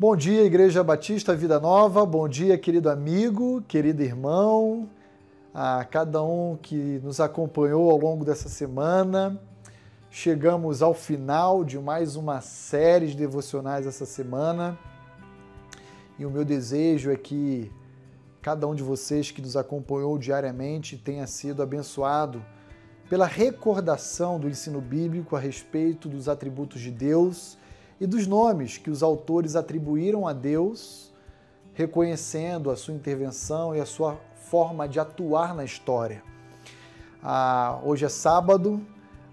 [0.00, 2.06] Bom dia, Igreja Batista Vida Nova.
[2.06, 4.88] Bom dia, querido amigo, querido irmão,
[5.52, 9.42] a cada um que nos acompanhou ao longo dessa semana.
[10.08, 14.78] Chegamos ao final de mais uma série de devocionais essa semana.
[16.16, 17.68] E o meu desejo é que
[18.40, 22.40] cada um de vocês que nos acompanhou diariamente tenha sido abençoado
[23.10, 27.58] pela recordação do ensino bíblico a respeito dos atributos de Deus
[28.00, 31.12] e dos nomes que os autores atribuíram a Deus,
[31.74, 36.22] reconhecendo a sua intervenção e a sua forma de atuar na história.
[37.22, 38.80] Ah, hoje é sábado,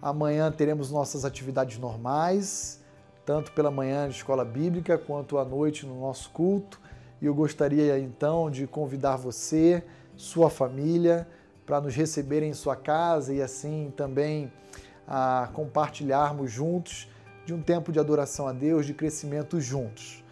[0.00, 2.80] amanhã teremos nossas atividades normais,
[3.24, 6.80] tanto pela manhã de escola bíblica quanto à noite no nosso culto.
[7.20, 9.84] E eu gostaria então de convidar você,
[10.16, 11.28] sua família,
[11.64, 14.52] para nos receberem em sua casa e assim também
[15.06, 17.08] ah, compartilharmos juntos
[17.44, 20.22] de um tempo de adoração a Deus, de crescimento juntos.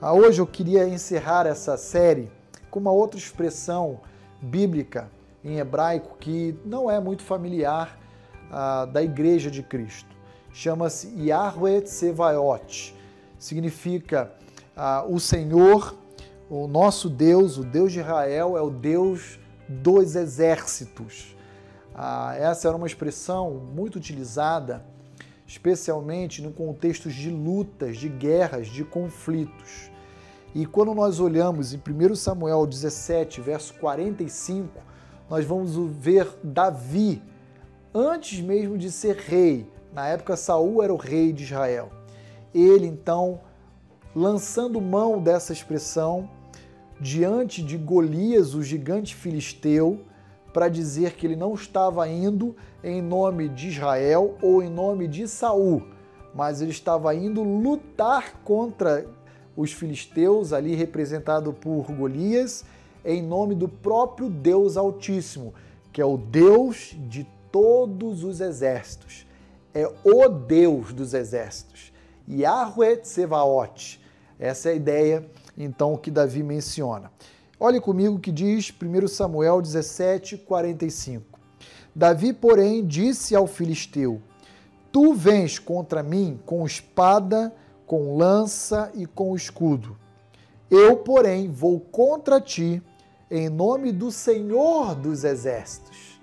[0.00, 2.30] Ah, hoje eu queria encerrar essa série
[2.70, 4.00] com uma outra expressão
[4.40, 5.10] bíblica
[5.44, 7.98] em hebraico que não é muito familiar
[8.50, 10.08] ah, da Igreja de Cristo.
[10.52, 12.94] Chama-se Yahweh Tsevaot.
[13.38, 14.32] Significa
[14.76, 15.94] ah, o Senhor,
[16.48, 21.36] o nosso Deus, o Deus de Israel, é o Deus dos exércitos.
[21.94, 24.84] Ah, essa era uma expressão muito utilizada
[25.50, 29.90] especialmente no contexto de lutas, de guerras, de conflitos.
[30.54, 34.68] E quando nós olhamos em 1 Samuel 17, verso 45,
[35.28, 37.20] nós vamos ver Davi,
[37.92, 41.90] antes mesmo de ser rei, na época Saul era o rei de Israel.
[42.54, 43.40] Ele então,
[44.14, 46.30] lançando mão dessa expressão,
[47.00, 49.98] diante de Golias, o gigante filisteu,
[50.52, 55.28] para dizer que ele não estava indo em nome de Israel ou em nome de
[55.28, 55.82] Saul,
[56.34, 59.06] mas ele estava indo lutar contra
[59.56, 62.64] os filisteus, ali representado por Golias,
[63.04, 65.54] em nome do próprio Deus Altíssimo,
[65.92, 69.26] que é o Deus de todos os exércitos.
[69.74, 71.92] É o Deus dos exércitos.
[72.28, 74.00] Yahweh Tsevaot.
[74.38, 77.10] Essa é a ideia, então, que Davi menciona.
[77.62, 81.38] Olhe comigo o que diz 1 Samuel 17, 45.
[81.94, 84.22] Davi, porém, disse ao filisteu:
[84.90, 87.54] Tu vens contra mim com espada,
[87.84, 89.94] com lança e com escudo.
[90.70, 92.82] Eu, porém, vou contra ti
[93.30, 96.18] em nome do Senhor dos exércitos.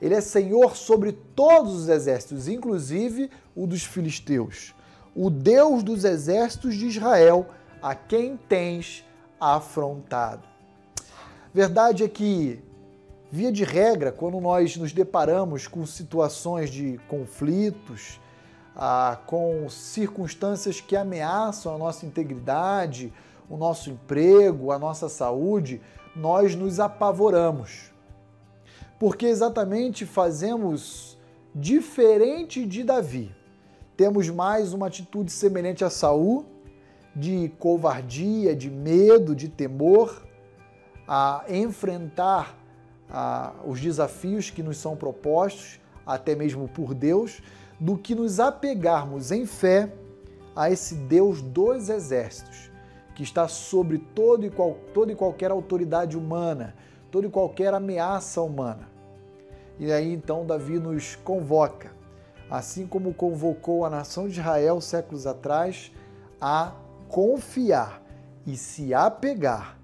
[0.00, 4.72] Ele é Senhor sobre todos os exércitos, inclusive o dos filisteus.
[5.16, 7.48] O Deus dos exércitos de Israel,
[7.82, 9.04] a quem tens
[9.40, 10.55] afrontado.
[11.56, 12.60] Verdade é que,
[13.32, 18.20] via de regra, quando nós nos deparamos com situações de conflitos,
[18.76, 23.10] ah, com circunstâncias que ameaçam a nossa integridade,
[23.48, 25.80] o nosso emprego, a nossa saúde,
[26.14, 27.90] nós nos apavoramos.
[28.98, 31.16] Porque exatamente fazemos
[31.54, 33.34] diferente de Davi.
[33.96, 36.44] Temos mais uma atitude semelhante a Saul,
[37.14, 40.25] de covardia, de medo, de temor
[41.06, 42.56] a enfrentar
[43.10, 47.42] a, os desafios que nos são propostos, até mesmo por Deus,
[47.78, 49.92] do que nos apegarmos em fé
[50.54, 52.70] a esse Deus dos exércitos,
[53.14, 56.74] que está sobre todo e qual, toda e qualquer autoridade humana,
[57.10, 58.88] toda e qualquer ameaça humana.
[59.78, 61.92] E aí então Davi nos convoca,
[62.50, 65.92] assim como convocou a nação de Israel séculos atrás,
[66.40, 66.72] a
[67.08, 68.02] confiar
[68.46, 69.76] e se apegar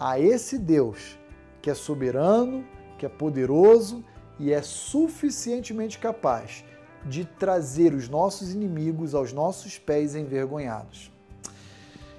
[0.00, 1.18] a esse Deus
[1.60, 2.64] que é soberano,
[2.98, 4.02] que é poderoso
[4.38, 6.64] e é suficientemente capaz
[7.04, 11.12] de trazer os nossos inimigos aos nossos pés envergonhados.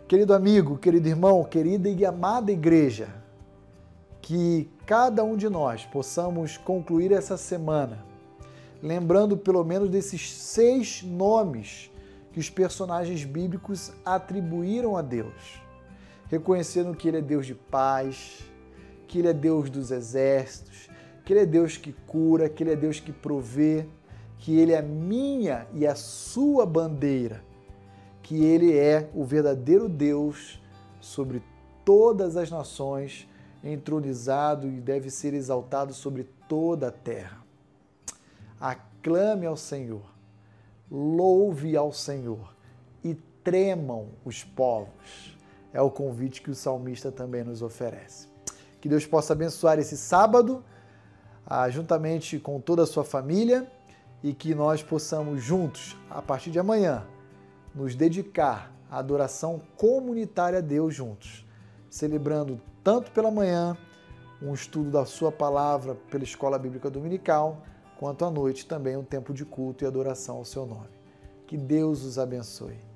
[0.08, 3.10] Querido amigo, querido irmão, querida e amada igreja,
[4.22, 8.12] que cada um de nós possamos concluir essa semana
[8.82, 11.92] lembrando pelo menos desses seis nomes
[12.34, 15.62] que os personagens bíblicos atribuíram a Deus
[16.32, 18.40] reconhecendo que Ele é Deus de paz,
[19.06, 20.90] que Ele é Deus dos exércitos,
[21.26, 23.86] que Ele é Deus que cura, que Ele é Deus que provê,
[24.38, 27.44] que Ele é minha e a sua bandeira,
[28.24, 30.64] que Ele é o verdadeiro Deus
[31.02, 31.44] sobre
[31.84, 33.28] todas as nações,
[33.62, 37.44] entronizado e deve ser exaltado sobre toda a terra.
[38.58, 40.10] Aclame ao Senhor,
[40.90, 42.56] louve ao Senhor
[43.04, 45.41] e tremam os povos
[45.74, 48.28] é o convite que o salmista também nos oferece.
[48.80, 50.64] Que Deus possa abençoar esse sábado,
[51.46, 53.72] ah, juntamente com toda a sua família,
[54.24, 57.06] e que nós possamos juntos, a partir de amanhã,
[57.74, 61.46] nos dedicar a adoração comunitária a Deus juntos,
[61.90, 63.78] celebrando tanto pela manhã
[64.42, 67.64] um estudo da Sua palavra pela Escola Bíblica Dominical,
[67.98, 70.90] quanto à noite também um tempo de culto e adoração ao Seu nome.
[71.46, 72.91] Que Deus os abençoe.